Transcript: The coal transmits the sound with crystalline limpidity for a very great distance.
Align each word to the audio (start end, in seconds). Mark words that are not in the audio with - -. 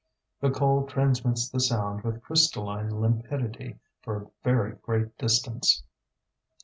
The 0.39 0.49
coal 0.49 0.87
transmits 0.87 1.47
the 1.47 1.59
sound 1.59 2.03
with 2.03 2.23
crystalline 2.23 2.89
limpidity 2.99 3.77
for 4.01 4.15
a 4.23 4.27
very 4.43 4.77
great 4.77 5.15
distance. 5.19 5.83